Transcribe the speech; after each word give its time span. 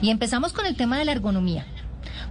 Y 0.00 0.10
empezamos 0.10 0.52
con 0.52 0.66
el 0.66 0.76
tema 0.76 0.98
de 0.98 1.04
la 1.04 1.12
ergonomía. 1.12 1.66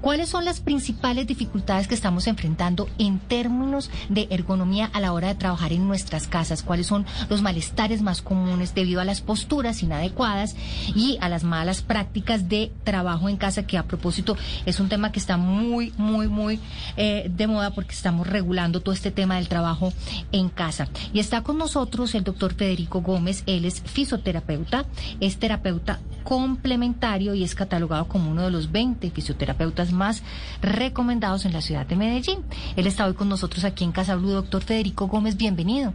¿Cuáles 0.02 0.30
son 0.30 0.46
las 0.46 0.62
principales 0.62 1.28
dificultades 1.28 1.88
que 1.88 1.94
estamos 1.94 2.26
enfrentando 2.26 2.90
en 2.98 3.20
términos 3.20 3.92
de 4.10 4.28
ergonomía 4.32 4.90
a 4.94 5.00
la 5.00 5.14
hora 5.14 5.28
de 5.28 5.36
trabajar 5.36 5.74
en 5.74 5.88
nuestras 5.88 6.28
casas? 6.28 6.64
¿Cuáles 6.64 6.88
son 6.88 7.06
los 7.30 7.44
malestares 7.44 8.02
más 8.02 8.24
comunes 8.24 8.74
debido 8.74 9.00
a 9.00 9.06
las 9.06 9.22
posturas 9.22 9.84
inadecuadas 9.84 10.56
y 10.96 11.20
a 11.22 11.30
las 11.30 11.44
malas 11.44 11.84
prácticas 11.84 12.50
de 12.50 12.72
trabajo 12.84 13.30
en 13.30 13.38
casa? 13.38 13.68
Que 13.68 13.78
a 13.78 13.84
propósito 13.84 14.36
es 14.66 14.80
un 14.80 14.90
tema 14.90 15.12
que 15.12 15.20
está 15.20 15.38
muy, 15.38 15.94
muy, 15.98 16.28
muy 16.28 16.60
eh, 16.98 17.30
de 17.30 17.46
moda 17.46 17.70
porque 17.70 17.94
estamos 17.94 18.26
regulando 18.26 18.82
todo 18.82 18.96
este 18.96 19.12
tema 19.12 19.36
del 19.36 19.50
trabajo 19.50 19.94
en 20.32 20.50
casa. 20.50 20.88
Y 21.14 21.20
está 21.20 21.44
con 21.44 21.60
nosotros 21.60 22.16
el 22.16 22.24
doctor 22.24 22.56
Federico 22.56 23.02
Gómez. 23.02 23.44
Él 23.46 23.66
es 23.66 23.82
fisioterapeuta, 23.82 24.86
es 25.20 25.38
terapeuta 25.38 26.00
complementario 26.24 27.34
y 27.34 27.44
es 27.44 27.56
catalogado 27.56 28.08
como 28.08 28.32
uno 28.32 28.44
de 28.44 28.52
los 28.52 28.72
20 28.72 29.10
fisioterapeutas 29.12 29.92
más 29.92 30.24
recomendados 30.62 31.46
en 31.46 31.54
la 31.54 31.62
ciudad 31.62 31.86
de 31.86 31.96
Medellín. 31.96 32.40
Él 32.76 32.88
está 32.88 33.06
hoy 33.06 33.14
con 33.14 33.30
nosotros 33.30 33.64
aquí 33.64 33.84
en 33.84 33.92
Casa 33.92 34.16
Blue. 34.16 34.32
Doctor 34.32 34.64
Federico 34.64 35.08
Gómez, 35.08 35.38
bienvenido. 35.38 35.94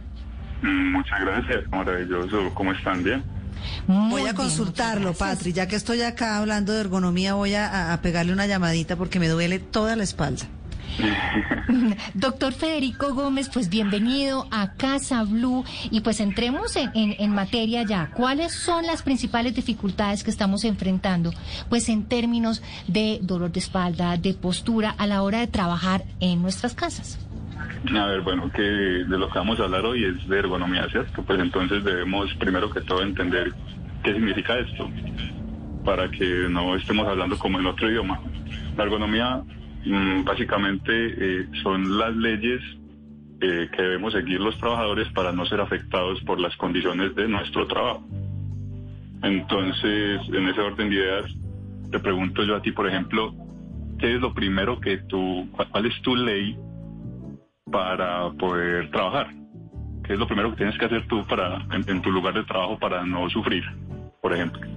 Muchas 0.61 1.19
gracias, 1.21 1.69
maravilloso. 1.69 2.51
¿Cómo 2.53 2.71
están? 2.71 3.03
Bien. 3.03 3.23
voy 3.87 4.25
a 4.27 4.33
consultarlo, 4.33 5.13
Patri. 5.13 5.53
Ya 5.53 5.67
que 5.67 5.75
estoy 5.75 6.01
acá 6.01 6.37
hablando 6.37 6.73
de 6.73 6.81
ergonomía, 6.81 7.35
voy 7.35 7.55
a 7.55 7.97
pegarle 8.01 8.33
una 8.33 8.47
llamadita 8.47 8.95
porque 8.95 9.19
me 9.19 9.27
duele 9.27 9.59
toda 9.59 9.95
la 9.95 10.03
espalda. 10.03 10.47
Doctor 12.13 12.53
Federico 12.53 13.13
Gómez, 13.13 13.49
pues 13.53 13.69
bienvenido 13.69 14.47
a 14.51 14.73
Casa 14.73 15.23
Blue 15.23 15.63
y 15.91 16.01
pues 16.01 16.19
entremos 16.19 16.75
en, 16.75 16.91
en, 16.95 17.31
materia 17.33 17.83
ya. 17.83 18.09
¿Cuáles 18.13 18.53
son 18.53 18.85
las 18.85 19.03
principales 19.03 19.55
dificultades 19.55 20.23
que 20.23 20.31
estamos 20.31 20.63
enfrentando? 20.63 21.31
Pues 21.69 21.89
en 21.89 22.05
términos 22.05 22.63
de 22.87 23.19
dolor 23.21 23.51
de 23.51 23.59
espalda, 23.59 24.17
de 24.17 24.33
postura 24.33 24.95
a 24.97 25.07
la 25.07 25.21
hora 25.23 25.39
de 25.39 25.47
trabajar 25.47 26.03
en 26.19 26.41
nuestras 26.41 26.73
casas. 26.73 27.19
A 27.95 28.05
ver, 28.05 28.21
bueno, 28.21 28.51
que 28.51 28.61
de 28.61 29.17
lo 29.17 29.29
que 29.29 29.39
vamos 29.39 29.59
a 29.59 29.63
hablar 29.63 29.85
hoy 29.85 30.03
es 30.03 30.27
de 30.27 30.39
ergonomía, 30.39 30.87
¿cierto? 30.89 31.23
Pues 31.23 31.39
entonces 31.39 31.83
debemos 31.83 32.33
primero 32.35 32.69
que 32.69 32.81
todo 32.81 33.01
entender 33.01 33.53
qué 34.03 34.13
significa 34.13 34.57
esto, 34.57 34.89
para 35.85 36.09
que 36.09 36.47
no 36.49 36.75
estemos 36.75 37.07
hablando 37.07 37.37
como 37.37 37.59
en 37.59 37.67
otro 37.67 37.89
idioma. 37.89 38.19
La 38.75 38.83
ergonomía 38.83 39.41
básicamente 40.23 40.91
eh, 40.91 41.47
son 41.63 41.97
las 41.97 42.15
leyes 42.15 42.61
eh, 43.39 43.69
que 43.71 43.81
debemos 43.81 44.13
seguir 44.13 44.39
los 44.39 44.57
trabajadores 44.57 45.07
para 45.13 45.31
no 45.31 45.45
ser 45.45 45.61
afectados 45.61 46.19
por 46.21 46.39
las 46.39 46.55
condiciones 46.57 47.13
de 47.15 47.27
nuestro 47.27 47.67
trabajo. 47.67 48.03
Entonces, 49.23 50.21
en 50.29 50.47
ese 50.47 50.61
orden 50.61 50.89
de 50.89 50.95
ideas, 50.95 51.25
te 51.91 51.99
pregunto 51.99 52.43
yo 52.43 52.55
a 52.55 52.61
ti, 52.61 52.71
por 52.71 52.87
ejemplo, 52.87 53.33
¿qué 53.99 54.15
es 54.15 54.21
lo 54.21 54.33
primero 54.33 54.79
que 54.79 54.97
tú, 54.97 55.49
cuál 55.51 55.85
es 55.85 56.01
tu 56.01 56.15
ley 56.15 56.57
para 57.71 58.31
poder 58.31 58.89
trabajar? 58.91 59.27
¿Qué 60.03 60.13
es 60.13 60.19
lo 60.19 60.27
primero 60.27 60.51
que 60.51 60.57
tienes 60.57 60.77
que 60.77 60.85
hacer 60.85 61.07
tú 61.07 61.25
para, 61.25 61.65
en 61.71 62.01
tu 62.01 62.11
lugar 62.11 62.33
de 62.33 62.43
trabajo 62.43 62.77
para 62.79 63.05
no 63.05 63.29
sufrir, 63.29 63.63
por 64.21 64.33
ejemplo? 64.33 64.76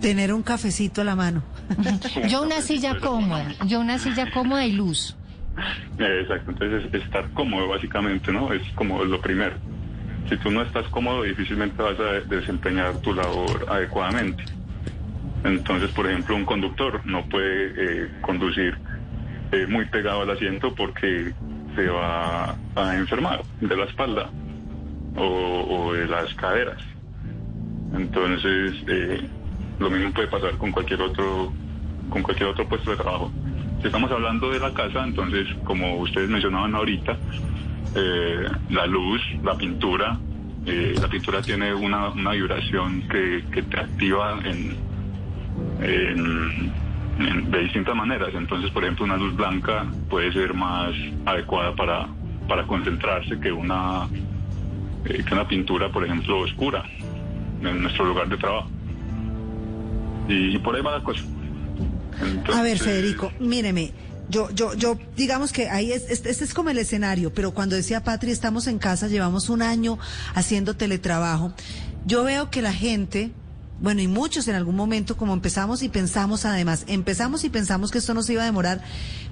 Tener 0.00 0.32
un 0.32 0.42
cafecito 0.42 1.02
a 1.02 1.04
la 1.04 1.14
mano. 1.14 1.42
yo 2.28 2.42
una 2.42 2.60
silla 2.60 2.98
cómoda, 2.98 3.54
yo 3.66 3.80
una 3.80 3.98
silla 3.98 4.30
cómoda 4.32 4.66
y 4.66 4.72
luz. 4.72 5.16
Exacto, 5.98 6.52
entonces 6.52 6.94
estar 6.94 7.28
cómodo 7.30 7.68
básicamente, 7.68 8.32
¿no? 8.32 8.52
Es 8.52 8.62
como 8.74 9.04
lo 9.04 9.20
primero. 9.20 9.56
Si 10.28 10.36
tú 10.38 10.50
no 10.50 10.62
estás 10.62 10.86
cómodo, 10.88 11.22
difícilmente 11.22 11.82
vas 11.82 11.98
a 11.98 12.20
desempeñar 12.28 12.96
tu 12.98 13.12
labor 13.12 13.66
adecuadamente. 13.68 14.44
Entonces, 15.44 15.90
por 15.90 16.06
ejemplo, 16.08 16.36
un 16.36 16.44
conductor 16.44 17.00
no 17.04 17.24
puede 17.26 18.04
eh, 18.04 18.08
conducir 18.20 18.78
eh, 19.52 19.66
muy 19.66 19.86
pegado 19.86 20.22
al 20.22 20.30
asiento 20.30 20.74
porque 20.74 21.32
se 21.74 21.86
va 21.88 22.54
a 22.76 22.96
enfermar 22.96 23.42
de 23.60 23.76
la 23.76 23.84
espalda 23.84 24.30
o, 25.16 25.24
o 25.68 25.92
de 25.92 26.06
las 26.06 26.32
caderas. 26.34 26.82
Entonces, 27.94 28.74
eh, 28.86 29.28
lo 29.80 29.90
mismo 29.90 30.12
puede 30.12 30.28
pasar 30.28 30.56
con 30.58 30.70
cualquier 30.70 31.00
otro, 31.00 31.52
con 32.10 32.22
cualquier 32.22 32.50
otro 32.50 32.68
puesto 32.68 32.90
de 32.90 32.98
trabajo. 32.98 33.32
Si 33.80 33.86
estamos 33.86 34.10
hablando 34.12 34.50
de 34.50 34.60
la 34.60 34.72
casa, 34.74 35.02
entonces, 35.02 35.48
como 35.64 35.96
ustedes 35.96 36.28
mencionaban 36.28 36.74
ahorita, 36.74 37.16
eh, 37.96 38.46
la 38.68 38.86
luz, 38.86 39.22
la 39.42 39.56
pintura, 39.56 40.18
eh, 40.66 40.94
la 41.00 41.08
pintura 41.08 41.40
tiene 41.40 41.74
una, 41.74 42.10
vibración 42.10 43.08
que, 43.08 43.42
que 43.50 43.62
te 43.62 43.80
activa 43.80 44.38
en, 44.44 44.76
de 47.50 47.58
distintas 47.58 47.96
maneras. 47.96 48.28
Entonces, 48.34 48.70
por 48.70 48.84
ejemplo, 48.84 49.06
una 49.06 49.16
luz 49.16 49.34
blanca 49.34 49.86
puede 50.10 50.30
ser 50.32 50.52
más 50.52 50.92
adecuada 51.24 51.74
para, 51.74 52.06
para 52.46 52.66
concentrarse 52.66 53.40
que 53.40 53.50
una, 53.50 54.08
eh, 55.06 55.24
que 55.26 55.34
una 55.34 55.48
pintura, 55.48 55.88
por 55.88 56.04
ejemplo, 56.04 56.40
oscura 56.40 56.84
en 57.62 57.82
nuestro 57.82 58.04
lugar 58.04 58.28
de 58.28 58.36
trabajo. 58.36 58.68
Y, 60.30 60.58
por 60.58 60.76
ahí 60.76 60.82
va 60.82 60.98
la 60.98 61.04
cosa. 61.04 61.22
a 62.54 62.62
ver, 62.62 62.78
Federico, 62.78 63.32
míreme. 63.40 63.92
Yo, 64.28 64.48
yo, 64.52 64.74
yo, 64.74 64.96
digamos 65.16 65.52
que 65.52 65.68
ahí 65.68 65.90
es, 65.90 66.08
este, 66.08 66.30
es 66.30 66.54
como 66.54 66.70
el 66.70 66.78
escenario, 66.78 67.34
pero 67.34 67.52
cuando 67.52 67.74
decía 67.74 68.04
Patri, 68.04 68.30
estamos 68.30 68.68
en 68.68 68.78
casa, 68.78 69.08
llevamos 69.08 69.48
un 69.48 69.60
año 69.60 69.98
haciendo 70.34 70.76
teletrabajo. 70.76 71.52
Yo 72.06 72.22
veo 72.22 72.48
que 72.48 72.62
la 72.62 72.72
gente, 72.72 73.32
bueno, 73.80 74.02
y 74.02 74.08
muchos 74.08 74.46
en 74.48 74.54
algún 74.54 74.76
momento, 74.76 75.16
como 75.16 75.32
empezamos 75.32 75.82
y 75.82 75.88
pensamos 75.88 76.44
además, 76.44 76.84
empezamos 76.86 77.44
y 77.44 77.48
pensamos 77.48 77.90
que 77.90 77.98
esto 77.98 78.12
nos 78.12 78.28
iba 78.28 78.42
a 78.42 78.44
demorar, 78.44 78.82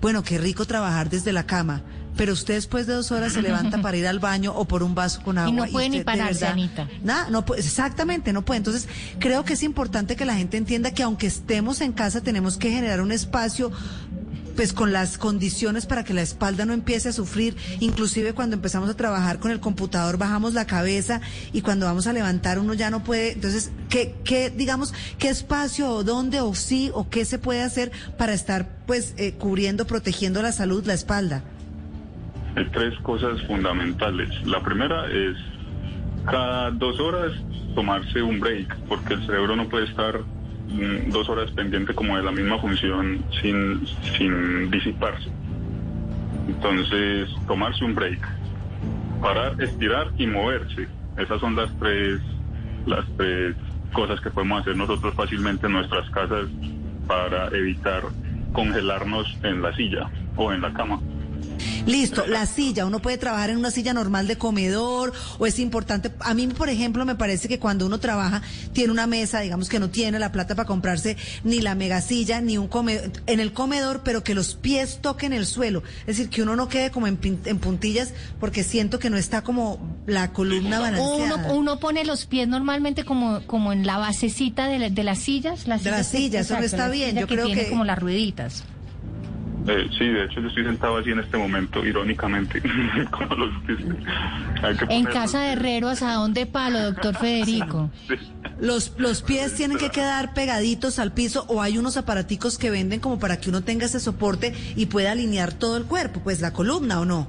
bueno, 0.00 0.22
qué 0.22 0.38
rico 0.38 0.64
trabajar 0.64 1.10
desde 1.10 1.32
la 1.32 1.44
cama, 1.44 1.82
pero 2.16 2.32
usted 2.32 2.54
después 2.54 2.86
de 2.86 2.94
dos 2.94 3.12
horas 3.12 3.34
se 3.34 3.42
levanta 3.42 3.78
para 3.82 3.96
ir 3.96 4.06
al 4.06 4.18
baño 4.18 4.52
o 4.54 4.64
por 4.64 4.82
un 4.82 4.94
vaso 4.94 5.22
con 5.22 5.38
agua. 5.38 5.50
Y 5.50 5.52
no 5.52 5.66
puede 5.66 5.88
ni 5.90 6.02
pararse, 6.02 6.46
Anita. 6.46 6.88
Nada, 7.02 7.28
no 7.30 7.44
puede, 7.44 7.60
exactamente, 7.60 8.32
no 8.32 8.44
puede. 8.44 8.58
Entonces, 8.58 8.88
creo 9.18 9.44
que 9.44 9.52
es 9.52 9.62
importante 9.62 10.16
que 10.16 10.24
la 10.24 10.34
gente 10.34 10.56
entienda 10.56 10.92
que 10.92 11.02
aunque 11.02 11.26
estemos 11.26 11.80
en 11.80 11.92
casa, 11.92 12.22
tenemos 12.22 12.56
que 12.56 12.70
generar 12.70 13.00
un 13.02 13.12
espacio 13.12 13.70
pues 14.58 14.72
con 14.72 14.92
las 14.92 15.18
condiciones 15.18 15.86
para 15.86 16.02
que 16.02 16.12
la 16.12 16.22
espalda 16.22 16.64
no 16.64 16.72
empiece 16.72 17.10
a 17.10 17.12
sufrir, 17.12 17.56
inclusive 17.78 18.32
cuando 18.32 18.56
empezamos 18.56 18.90
a 18.90 18.96
trabajar 18.96 19.38
con 19.38 19.52
el 19.52 19.60
computador 19.60 20.18
bajamos 20.18 20.52
la 20.52 20.66
cabeza 20.66 21.20
y 21.52 21.60
cuando 21.60 21.86
vamos 21.86 22.08
a 22.08 22.12
levantar 22.12 22.58
uno 22.58 22.74
ya 22.74 22.90
no 22.90 23.04
puede, 23.04 23.34
entonces, 23.34 23.70
¿qué, 23.88 24.16
qué 24.24 24.50
digamos, 24.50 24.92
qué 25.20 25.28
espacio 25.28 25.88
o 25.88 26.02
dónde 26.02 26.40
o 26.40 26.56
sí 26.56 26.90
o 26.92 27.08
qué 27.08 27.24
se 27.24 27.38
puede 27.38 27.62
hacer 27.62 27.92
para 28.18 28.34
estar 28.34 28.68
pues 28.84 29.14
eh, 29.16 29.34
cubriendo, 29.34 29.86
protegiendo 29.86 30.42
la 30.42 30.50
salud, 30.50 30.84
la 30.84 30.94
espalda? 30.94 31.44
Hay 32.56 32.68
tres 32.70 32.98
cosas 33.04 33.40
fundamentales. 33.46 34.28
La 34.44 34.60
primera 34.60 35.06
es 35.06 35.36
cada 36.28 36.72
dos 36.72 36.98
horas 36.98 37.30
tomarse 37.76 38.22
un 38.22 38.40
break, 38.40 38.76
porque 38.88 39.14
el 39.14 39.24
cerebro 39.24 39.54
no 39.54 39.68
puede 39.68 39.84
estar 39.84 40.18
dos 41.08 41.28
horas 41.28 41.50
pendiente 41.52 41.94
como 41.94 42.16
de 42.16 42.22
la 42.22 42.32
misma 42.32 42.58
función 42.58 43.24
sin, 43.40 43.86
sin 44.16 44.70
disiparse. 44.70 45.30
Entonces, 46.46 47.28
tomarse 47.46 47.84
un 47.84 47.94
break, 47.94 48.20
parar, 49.20 49.60
estirar 49.60 50.08
y 50.18 50.26
moverse. 50.26 50.88
Esas 51.16 51.40
son 51.40 51.56
las 51.56 51.70
tres, 51.78 52.20
las 52.86 53.04
tres 53.16 53.56
cosas 53.92 54.20
que 54.20 54.30
podemos 54.30 54.60
hacer 54.60 54.76
nosotros 54.76 55.14
fácilmente 55.14 55.66
en 55.66 55.72
nuestras 55.72 56.08
casas 56.10 56.48
para 57.06 57.48
evitar 57.48 58.02
congelarnos 58.52 59.36
en 59.42 59.62
la 59.62 59.74
silla 59.74 60.10
o 60.36 60.52
en 60.52 60.60
la 60.60 60.72
cama. 60.72 61.00
Listo, 61.88 62.26
la 62.26 62.44
silla, 62.46 62.84
uno 62.84 63.00
puede 63.00 63.16
trabajar 63.16 63.50
en 63.50 63.56
una 63.56 63.70
silla 63.70 63.94
normal 63.94 64.26
de 64.26 64.36
comedor 64.36 65.12
o 65.38 65.46
es 65.46 65.58
importante, 65.58 66.12
a 66.20 66.34
mí 66.34 66.46
por 66.48 66.68
ejemplo 66.68 67.04
me 67.06 67.14
parece 67.14 67.48
que 67.48 67.58
cuando 67.58 67.86
uno 67.86 67.98
trabaja 67.98 68.42
tiene 68.72 68.92
una 68.92 69.06
mesa, 69.06 69.40
digamos 69.40 69.68
que 69.68 69.78
no 69.78 69.88
tiene 69.88 70.18
la 70.18 70.30
plata 70.30 70.54
para 70.54 70.66
comprarse 70.66 71.16
ni 71.44 71.60
la 71.60 71.74
megasilla 71.74 72.40
ni 72.40 72.58
un 72.58 72.68
comedor, 72.68 73.10
en 73.26 73.40
el 73.40 73.52
comedor, 73.52 74.02
pero 74.04 74.22
que 74.22 74.34
los 74.34 74.54
pies 74.54 75.00
toquen 75.00 75.32
el 75.32 75.46
suelo, 75.46 75.82
es 76.00 76.18
decir, 76.18 76.28
que 76.28 76.42
uno 76.42 76.56
no 76.56 76.68
quede 76.68 76.90
como 76.90 77.06
en, 77.06 77.16
puntillas 77.16 78.12
porque 78.38 78.64
siento 78.64 78.98
que 78.98 79.08
no 79.08 79.16
está 79.16 79.42
como 79.42 79.78
la 80.06 80.32
columna 80.32 80.80
balanceada. 80.80 81.52
Uno, 81.52 81.80
pone 81.80 82.04
los 82.04 82.26
pies 82.26 82.48
normalmente 82.48 83.04
como, 83.04 83.42
como 83.46 83.72
en 83.72 83.86
la 83.86 83.98
basecita 83.98 84.66
de, 84.66 84.90
de 84.90 85.04
las 85.04 85.18
sillas. 85.18 85.66
Las 85.66 85.84
de 85.84 85.90
las 85.90 86.06
sillas, 86.08 86.46
eso 86.46 86.58
no 86.58 86.64
está 86.64 86.88
bien, 86.88 87.16
yo 87.16 87.26
creo 87.26 87.46
que... 87.46 87.68
como 87.68 87.84
las 87.84 87.98
rueditas. 87.98 88.64
Eh, 89.68 89.88
sí, 89.98 90.06
de 90.06 90.24
hecho 90.24 90.40
yo 90.40 90.48
estoy 90.48 90.64
sentado 90.64 90.96
así 90.96 91.10
en 91.10 91.18
este 91.18 91.36
momento, 91.36 91.84
irónicamente. 91.84 92.62
en 94.88 95.04
casa 95.04 95.40
de 95.40 95.52
herreros, 95.52 96.02
¿a 96.02 96.14
dónde 96.14 96.46
palo, 96.46 96.80
doctor 96.80 97.14
Federico? 97.20 97.90
Los, 98.58 98.94
los 98.98 99.20
pies 99.22 99.54
tienen 99.54 99.76
que 99.76 99.90
quedar 99.90 100.32
pegaditos 100.32 100.98
al 100.98 101.12
piso 101.12 101.44
o 101.48 101.60
hay 101.60 101.76
unos 101.76 101.98
aparaticos 101.98 102.56
que 102.56 102.70
venden 102.70 103.00
como 103.00 103.18
para 103.18 103.40
que 103.40 103.50
uno 103.50 103.62
tenga 103.62 103.84
ese 103.84 104.00
soporte 104.00 104.54
y 104.74 104.86
pueda 104.86 105.12
alinear 105.12 105.52
todo 105.52 105.76
el 105.76 105.84
cuerpo, 105.84 106.22
pues 106.24 106.40
la 106.40 106.54
columna 106.54 107.00
o 107.00 107.04
no. 107.04 107.28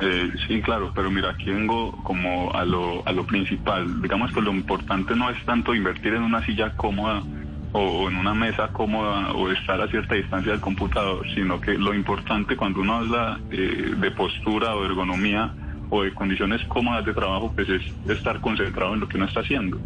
Eh, 0.00 0.32
sí, 0.48 0.60
claro, 0.62 0.92
pero 0.94 1.10
mira, 1.10 1.30
aquí 1.30 1.44
vengo 1.44 1.92
como 2.02 2.52
a 2.54 2.64
lo, 2.64 3.06
a 3.06 3.12
lo 3.12 3.26
principal. 3.26 4.02
Digamos 4.02 4.32
que 4.32 4.40
lo 4.40 4.52
importante 4.52 5.14
no 5.14 5.30
es 5.30 5.44
tanto 5.44 5.74
invertir 5.74 6.14
en 6.14 6.22
una 6.22 6.44
silla 6.44 6.74
cómoda, 6.76 7.22
o 7.72 8.08
en 8.08 8.16
una 8.16 8.34
mesa 8.34 8.68
cómoda 8.68 9.32
o 9.32 9.50
estar 9.50 9.80
a 9.80 9.88
cierta 9.88 10.14
distancia 10.14 10.52
del 10.52 10.60
computador, 10.60 11.26
sino 11.34 11.60
que 11.60 11.72
lo 11.74 11.94
importante 11.94 12.56
cuando 12.56 12.80
uno 12.80 12.96
habla 12.96 13.40
eh, 13.50 13.94
de 13.96 14.10
postura 14.10 14.74
o 14.76 14.84
ergonomía 14.84 15.52
o 15.88 16.02
de 16.02 16.12
condiciones 16.12 16.62
cómodas 16.68 17.04
de 17.04 17.14
trabajo, 17.14 17.52
pues 17.54 17.68
es 17.68 17.82
estar 18.08 18.40
concentrado 18.40 18.94
en 18.94 19.00
lo 19.00 19.08
que 19.08 19.16
uno 19.16 19.26
está 19.26 19.40
haciendo. 19.40 19.78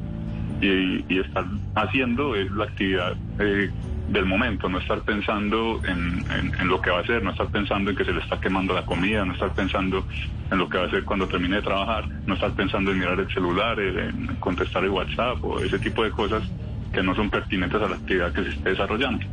Y, 0.60 1.04
y 1.12 1.20
estar 1.20 1.44
haciendo 1.74 2.34
es 2.34 2.50
la 2.52 2.64
actividad 2.64 3.14
eh, 3.38 3.70
del 4.08 4.24
momento, 4.24 4.68
no 4.68 4.78
estar 4.78 5.00
pensando 5.02 5.80
en, 5.84 6.24
en, 6.58 6.68
lo 6.68 6.80
que 6.80 6.90
va 6.90 6.98
a 6.98 7.00
hacer, 7.00 7.22
no 7.22 7.30
estar 7.30 7.48
pensando 7.48 7.90
en 7.90 7.96
que 7.96 8.04
se 8.04 8.12
le 8.12 8.20
está 8.20 8.40
quemando 8.40 8.72
la 8.72 8.86
comida, 8.86 9.24
no 9.24 9.32
estar 9.32 9.52
pensando 9.52 10.06
en 10.50 10.58
lo 10.58 10.68
que 10.68 10.78
va 10.78 10.84
a 10.84 10.86
hacer 10.86 11.04
cuando 11.04 11.26
termine 11.26 11.56
de 11.56 11.62
trabajar, 11.62 12.08
no 12.26 12.34
estar 12.34 12.52
pensando 12.52 12.92
en 12.92 13.00
mirar 13.00 13.18
el 13.18 13.28
celular, 13.32 13.78
en 13.80 14.36
contestar 14.38 14.84
el 14.84 14.90
WhatsApp 14.90 15.44
o 15.44 15.58
ese 15.60 15.78
tipo 15.78 16.04
de 16.04 16.10
cosas 16.10 16.42
que 16.92 17.02
no 17.02 17.14
son 17.14 17.30
pertinentes 17.30 17.80
a 17.80 17.88
la 17.88 17.96
actividad 17.96 18.32
que 18.32 18.44
se 18.44 18.50
esté 18.50 18.70
desarrollando. 18.70 19.24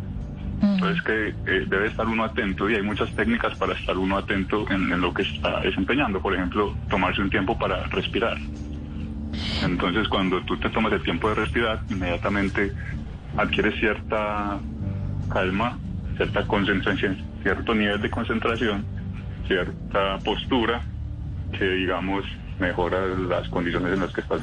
Entonces 0.62 1.02
que 1.04 1.28
eh, 1.30 1.66
debe 1.68 1.88
estar 1.88 2.08
uno 2.08 2.24
atento 2.24 2.70
y 2.70 2.76
hay 2.76 2.82
muchas 2.82 3.14
técnicas 3.16 3.56
para 3.58 3.74
estar 3.74 3.98
uno 3.98 4.18
atento 4.18 4.66
en, 4.70 4.92
en, 4.92 5.02
lo 5.02 5.14
que 5.14 5.24
está 5.24 5.60
desempeñando. 5.60 6.22
Por 6.22 6.34
ejemplo, 6.34 6.76
tomarse 6.90 7.22
un 7.22 7.30
tiempo 7.30 7.58
para 7.58 7.84
respirar. 7.88 8.38
Entonces 9.64 10.08
cuando 10.08 10.42
tú 10.44 10.58
te 10.58 10.70
tomas 10.70 10.94
el 10.94 11.04
tiempo 11.04 11.30
de 11.30 11.36
respirar, 11.36 11.82
inmediatamente 11.90 12.72
adquieres 13.38 13.80
cierta 13.80 14.60
calma, 15.32 15.78
cierta 16.16 16.46
concentración, 16.46 17.18
cierto 17.42 17.74
nivel 17.74 18.02
de 18.02 18.10
concentración, 18.10 18.86
cierta 19.48 20.20
postura 20.20 20.82
que 21.58 21.66
digamos 21.66 22.24
mejora 22.60 23.08
las 23.08 23.48
condiciones 23.50 23.94
en 23.94 24.00
las 24.00 24.14
que 24.14 24.22
estás. 24.22 24.42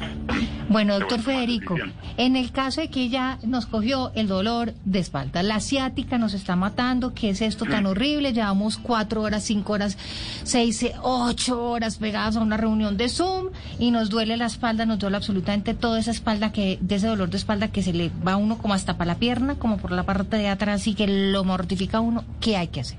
Bueno, 0.69 0.99
doctor 0.99 1.19
Federico, 1.19 1.75
en 2.17 2.35
el 2.35 2.51
caso 2.51 2.81
de 2.81 2.89
que 2.89 3.01
ella 3.01 3.37
nos 3.43 3.65
cogió 3.65 4.11
el 4.15 4.27
dolor 4.27 4.73
de 4.85 4.99
espalda, 4.99 5.43
la 5.43 5.59
ciática 5.59 6.17
nos 6.17 6.33
está 6.33 6.55
matando, 6.55 7.13
¿qué 7.13 7.29
es 7.29 7.41
esto 7.41 7.65
tan 7.65 7.85
horrible? 7.85 8.33
Llevamos 8.33 8.77
cuatro 8.77 9.21
horas, 9.21 9.43
cinco 9.43 9.73
horas, 9.73 9.97
seis, 10.43 10.85
ocho 11.01 11.61
horas 11.61 11.97
pegadas 11.97 12.37
a 12.37 12.41
una 12.41 12.57
reunión 12.57 12.97
de 12.97 13.09
Zoom 13.09 13.49
y 13.79 13.91
nos 13.91 14.09
duele 14.09 14.37
la 14.37 14.45
espalda, 14.45 14.85
nos 14.85 14.99
duele 14.99 15.17
absolutamente 15.17 15.73
toda 15.73 15.99
esa 15.99 16.11
espalda, 16.11 16.51
que 16.51 16.77
de 16.81 16.95
ese 16.95 17.07
dolor 17.07 17.29
de 17.29 17.37
espalda 17.37 17.69
que 17.69 17.83
se 17.83 17.93
le 17.93 18.11
va 18.25 18.33
a 18.33 18.37
uno 18.37 18.57
como 18.57 18.73
hasta 18.73 18.97
para 18.97 19.13
la 19.13 19.19
pierna, 19.19 19.55
como 19.55 19.77
por 19.77 19.91
la 19.91 20.03
parte 20.03 20.37
de 20.37 20.47
atrás 20.47 20.87
y 20.87 20.95
que 20.95 21.07
lo 21.07 21.43
mortifica 21.43 21.97
a 21.97 22.01
uno, 22.01 22.23
¿qué 22.39 22.57
hay 22.57 22.67
que 22.67 22.81
hacer? 22.81 22.97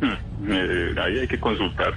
Hmm, 0.00 0.50
eh, 0.50 0.94
ahí 0.98 1.18
hay 1.18 1.28
que 1.28 1.38
consultar. 1.38 1.94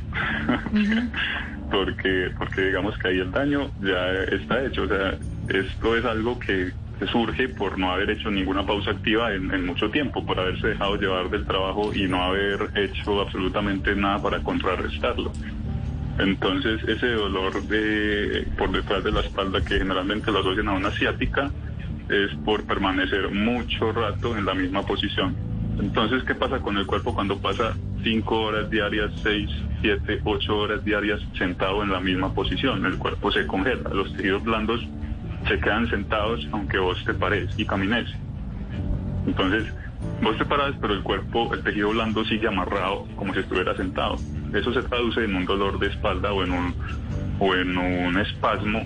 porque, 1.74 2.30
porque 2.38 2.66
digamos 2.68 2.96
que 3.00 3.08
ahí 3.08 3.18
el 3.18 3.32
daño 3.32 3.72
ya 3.82 4.14
está 4.32 4.64
hecho. 4.64 4.84
O 4.84 4.88
sea, 4.88 5.18
esto 5.50 5.98
es 5.98 6.06
algo 6.06 6.38
que 6.38 6.72
surge 7.12 7.50
por 7.50 7.80
no 7.80 7.92
haber 7.92 8.12
hecho 8.12 8.30
ninguna 8.30 8.64
pausa 8.64 8.92
activa 8.92 9.34
en, 9.34 9.66
mucho 9.66 9.90
tiempo, 9.90 10.24
por 10.24 10.40
haberse 10.40 10.68
dejado 10.68 10.98
llevar 10.98 11.32
del 11.32 11.46
trabajo 11.46 11.92
y 11.94 12.04
no 12.04 12.24
haber 12.24 12.70
hecho 12.76 13.22
absolutamente 13.22 13.96
nada 13.96 14.22
para 14.22 14.40
contrarrestarlo. 14.42 15.34
Entonces, 16.20 16.84
ese 16.88 17.08
dolor 17.08 17.64
de, 17.64 18.48
por 18.56 18.72
detrás 18.72 19.04
de 19.04 19.12
la 19.12 19.22
espalda 19.22 19.60
que 19.66 19.80
generalmente 19.80 20.32
lo 20.32 20.40
asocian 20.42 20.68
a 20.68 20.74
una 20.74 20.90
asiática 20.90 21.50
es 22.08 22.36
por 22.46 22.66
permanecer 22.66 23.32
mucho 23.32 23.92
rato 23.92 24.38
en 24.38 24.46
la 24.46 24.54
misma 24.54 24.84
posición. 24.84 25.36
Entonces, 25.80 26.24
¿qué 26.24 26.36
pasa 26.36 26.60
con 26.60 26.78
el 26.78 26.86
cuerpo 26.86 27.16
cuando 27.16 27.40
pasa 27.40 27.74
cinco 28.04 28.42
horas 28.42 28.70
diarias, 28.70 29.12
seis, 29.22 29.50
siete, 29.82 30.22
ocho 30.24 30.58
horas 30.58 30.84
diarias 30.84 31.22
sentado 31.38 31.84
en 31.84 31.92
la 31.92 32.00
misma 32.00 32.34
posición? 32.34 32.86
El 32.86 32.98
cuerpo 32.98 33.32
se 33.32 33.48
congela, 33.48 33.90
los 33.90 34.14
tejidos 34.16 34.44
blandos 34.44 34.86
se 35.48 35.60
quedan 35.60 35.90
sentados 35.90 36.48
aunque 36.52 36.78
vos 36.78 37.04
te 37.06 37.14
pares 37.14 37.50
y 37.58 37.66
camines. 37.66 38.10
Entonces, 39.26 39.74
vos 40.22 40.38
te 40.38 40.46
paras, 40.46 40.76
pero 40.82 40.94
el 40.94 41.04
cuerpo, 41.04 41.54
el 41.54 41.64
tejido 41.64 41.90
blando 41.90 42.24
sigue 42.26 42.48
amarrado 42.48 43.08
como 43.16 43.34
si 43.34 43.40
estuviera 43.40 43.76
sentado. 43.76 44.16
Eso 44.54 44.74
se 44.74 44.84
traduce 44.84 45.24
en 45.24 45.36
un 45.36 45.46
dolor 45.46 45.80
de 45.80 45.88
espalda 45.88 46.32
o 46.34 46.44
en 46.44 46.52
un, 46.52 46.76
o 47.40 47.56
en 47.56 47.78
un 47.78 48.18
espasmo 48.20 48.86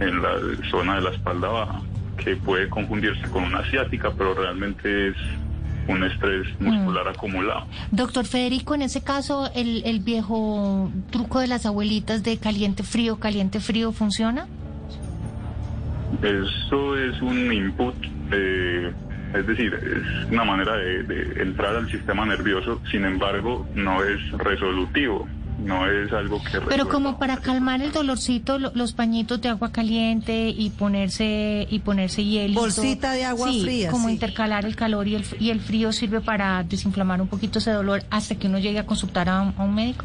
en 0.00 0.22
la 0.22 0.34
zona 0.70 0.96
de 0.96 1.02
la 1.02 1.10
espalda 1.10 1.48
baja, 1.48 1.80
que 2.16 2.36
puede 2.36 2.68
confundirse 2.68 3.28
con 3.30 3.44
una 3.44 3.58
asiática, 3.58 4.10
pero 4.16 4.34
realmente 4.34 5.08
es 5.08 5.16
un 5.88 6.02
estrés 6.04 6.46
muscular 6.60 7.06
mm. 7.06 7.08
acumulado. 7.08 7.66
Doctor 7.90 8.24
Federico, 8.24 8.74
en 8.74 8.82
ese 8.82 9.02
caso, 9.02 9.50
¿el, 9.54 9.82
el 9.84 10.00
viejo 10.00 10.90
truco 11.10 11.40
de 11.40 11.46
las 11.46 11.66
abuelitas 11.66 12.22
de 12.22 12.38
caliente 12.38 12.82
frío, 12.82 13.18
caliente 13.18 13.60
frío 13.60 13.92
funciona? 13.92 14.46
Eso 16.22 16.96
es 16.96 17.20
un 17.20 17.52
input, 17.52 17.94
es 18.32 19.46
decir, 19.46 19.74
es 19.74 20.32
una 20.32 20.44
manera 20.44 20.76
de 20.76 21.42
entrar 21.42 21.76
al 21.76 21.90
sistema 21.90 22.24
nervioso, 22.24 22.80
sin 22.90 23.04
embargo, 23.04 23.66
no 23.74 24.02
es 24.02 24.30
resolutivo 24.32 25.26
no 25.58 25.90
es 25.90 26.12
algo 26.12 26.42
que... 26.42 26.60
Pero 26.60 26.88
como 26.88 27.18
para 27.18 27.38
calmar 27.38 27.80
el 27.80 27.92
dolorcito, 27.92 28.58
los 28.58 28.92
pañitos 28.92 29.40
de 29.40 29.48
agua 29.48 29.72
caliente 29.72 30.48
y 30.48 30.70
ponerse 30.70 31.66
y 31.70 31.78
ponerse 31.80 32.24
hielo. 32.24 32.60
Bolsita 32.60 33.12
de 33.12 33.24
agua 33.24 33.50
sí, 33.50 33.62
fría. 33.62 33.90
Como 33.90 34.08
intercalar 34.08 34.66
el 34.66 34.76
calor 34.76 35.08
y 35.08 35.14
el, 35.14 35.24
y 35.40 35.50
el 35.50 35.60
frío 35.60 35.92
sirve 35.92 36.20
para 36.20 36.62
desinflamar 36.62 37.20
un 37.20 37.28
poquito 37.28 37.58
ese 37.58 37.70
dolor 37.70 38.02
hasta 38.10 38.34
que 38.34 38.48
uno 38.48 38.58
llegue 38.58 38.78
a 38.78 38.86
consultar 38.86 39.28
a, 39.28 39.42
un 39.42 39.74
médico. 39.74 40.04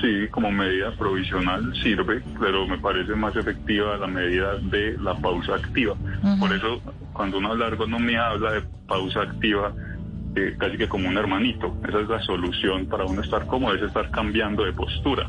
Sí, 0.00 0.28
como 0.30 0.50
medida 0.50 0.94
provisional 0.98 1.72
sirve, 1.82 2.22
pero 2.38 2.66
me 2.66 2.78
parece 2.78 3.14
más 3.14 3.34
efectiva 3.36 3.96
la 3.96 4.06
medida 4.06 4.56
de 4.56 4.98
la 4.98 5.14
pausa 5.14 5.54
activa. 5.54 5.94
Por 6.38 6.52
eso, 6.52 6.82
cuando 7.12 7.38
uno 7.38 7.52
habla 7.52 7.66
de 7.66 7.72
ergonomía, 7.72 8.26
habla 8.26 8.52
de 8.52 8.62
pausa 8.86 9.22
activa 9.22 9.72
casi 10.58 10.76
que 10.76 10.88
como 10.88 11.08
un 11.08 11.16
hermanito. 11.16 11.76
Esa 11.88 12.00
es 12.00 12.08
la 12.08 12.20
solución 12.22 12.86
para 12.86 13.04
uno 13.04 13.22
estar 13.22 13.46
cómodo, 13.46 13.74
es 13.74 13.82
estar 13.82 14.10
cambiando 14.10 14.64
de 14.64 14.72
postura. 14.72 15.28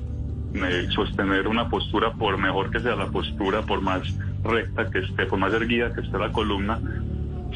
sostener 0.89 1.47
una 1.47 1.69
postura, 1.69 2.11
por 2.11 2.37
mejor 2.37 2.71
que 2.71 2.79
sea 2.79 2.95
la 2.95 3.07
postura, 3.07 3.61
por 3.61 3.81
más 3.81 4.01
recta 4.43 4.89
que 4.89 4.99
esté, 4.99 5.25
por 5.25 5.39
más 5.39 5.53
erguida 5.53 5.93
que 5.93 6.01
esté 6.01 6.17
la 6.17 6.31
columna, 6.31 6.79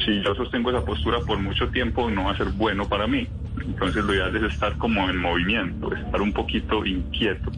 si 0.04 0.22
yo 0.22 0.34
sostengo 0.34 0.70
esa 0.70 0.84
postura 0.84 1.18
por 1.20 1.38
mucho 1.38 1.68
tiempo 1.68 2.10
no 2.10 2.24
va 2.24 2.32
a 2.32 2.36
ser 2.36 2.48
bueno 2.50 2.88
para 2.88 3.06
mí. 3.06 3.26
Entonces 3.64 4.04
lo 4.04 4.14
ideal 4.14 4.34
es 4.36 4.52
estar 4.54 4.76
como 4.78 5.08
en 5.08 5.16
movimiento, 5.16 5.94
estar 5.94 6.20
un 6.20 6.32
poquito 6.32 6.84
inquieto, 6.84 7.50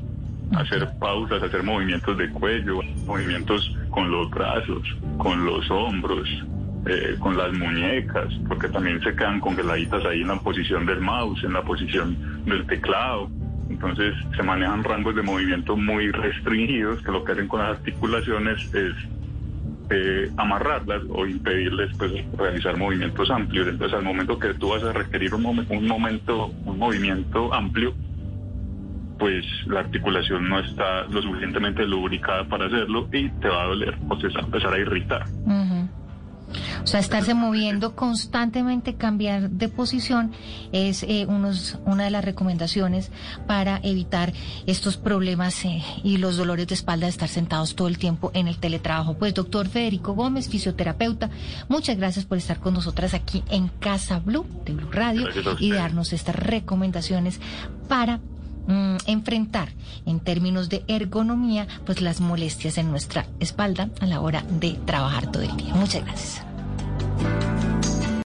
hacer 0.56 0.88
pausas, 0.98 1.42
hacer 1.42 1.62
movimientos 1.62 2.16
de 2.18 2.30
cuello, 2.30 2.80
movimientos 3.06 3.76
con 3.90 4.10
los 4.10 4.30
brazos, 4.30 4.82
con 5.18 5.44
los 5.44 5.70
hombros, 5.70 6.28
eh, 6.86 7.16
con 7.18 7.36
las 7.36 7.52
muñecas, 7.52 8.32
porque 8.46 8.68
también 8.68 9.00
se 9.02 9.14
quedan 9.14 9.40
congeladitas 9.40 10.04
ahí 10.04 10.20
en 10.20 10.28
la 10.28 10.36
posición 10.36 10.84
del 10.84 11.00
mouse, 11.00 11.42
en 11.44 11.54
la 11.54 11.62
posición 11.62 12.44
del 12.44 12.66
teclado. 12.66 13.30
Entonces 13.70 14.14
se 14.36 14.42
manejan 14.42 14.84
rangos 14.84 15.14
de 15.14 15.22
movimiento 15.22 15.76
muy 15.76 16.10
restringidos 16.10 17.02
que 17.02 17.10
lo 17.10 17.24
que 17.24 17.32
hacen 17.32 17.48
con 17.48 17.60
las 17.60 17.78
articulaciones 17.78 18.74
es 18.74 18.92
eh, 19.90 20.30
amarrarlas 20.36 21.02
o 21.08 21.26
impedirles 21.26 21.96
pues, 21.96 22.12
realizar 22.36 22.76
movimientos 22.76 23.30
amplios. 23.30 23.68
Entonces 23.68 23.96
al 23.96 24.04
momento 24.04 24.38
que 24.38 24.52
tú 24.54 24.68
vas 24.68 24.82
a 24.84 24.92
requerir 24.92 25.34
un, 25.34 25.44
un 25.46 25.86
momento, 25.86 26.48
un 26.66 26.78
movimiento 26.78 27.52
amplio, 27.54 27.94
pues 29.18 29.44
la 29.66 29.80
articulación 29.80 30.48
no 30.48 30.58
está 30.58 31.04
lo 31.04 31.22
suficientemente 31.22 31.86
lubricada 31.86 32.44
para 32.44 32.66
hacerlo 32.66 33.08
y 33.12 33.28
te 33.28 33.48
va 33.48 33.62
a 33.62 33.66
doler 33.68 33.96
o 34.08 34.20
se 34.20 34.28
va 34.28 34.40
a 34.40 34.44
empezar 34.44 34.74
a 34.74 34.78
irritar. 34.78 35.24
O 36.84 36.86
sea, 36.86 37.00
estarse 37.00 37.32
moviendo 37.32 37.96
constantemente, 37.96 38.94
cambiar 38.94 39.48
de 39.48 39.70
posición 39.70 40.32
es 40.70 41.02
eh, 41.02 41.24
unos, 41.26 41.78
una 41.86 42.04
de 42.04 42.10
las 42.10 42.22
recomendaciones 42.22 43.10
para 43.46 43.80
evitar 43.82 44.34
estos 44.66 44.98
problemas 44.98 45.64
eh, 45.64 45.82
y 46.02 46.18
los 46.18 46.36
dolores 46.36 46.66
de 46.66 46.74
espalda 46.74 47.06
de 47.06 47.10
estar 47.10 47.30
sentados 47.30 47.74
todo 47.74 47.88
el 47.88 47.96
tiempo 47.96 48.30
en 48.34 48.48
el 48.48 48.58
teletrabajo. 48.58 49.14
Pues 49.14 49.32
doctor 49.32 49.66
Federico 49.66 50.12
Gómez, 50.12 50.50
fisioterapeuta, 50.50 51.30
muchas 51.70 51.96
gracias 51.96 52.26
por 52.26 52.36
estar 52.36 52.60
con 52.60 52.74
nosotras 52.74 53.14
aquí 53.14 53.42
en 53.48 53.68
Casa 53.68 54.18
Blue 54.18 54.46
de 54.66 54.74
Blue 54.74 54.92
Radio 54.92 55.28
y 55.58 55.72
darnos 55.72 56.12
estas 56.12 56.36
recomendaciones 56.36 57.40
para 57.88 58.18
mm, 58.66 58.96
enfrentar 59.06 59.70
en 60.04 60.20
términos 60.20 60.68
de 60.68 60.84
ergonomía 60.86 61.66
pues 61.86 62.02
las 62.02 62.20
molestias 62.20 62.76
en 62.76 62.90
nuestra 62.90 63.26
espalda 63.40 63.88
a 64.00 64.06
la 64.06 64.20
hora 64.20 64.44
de 64.60 64.78
trabajar 64.84 65.32
todo 65.32 65.42
el 65.42 65.56
día. 65.56 65.74
Muchas 65.74 66.04
gracias. 66.04 66.53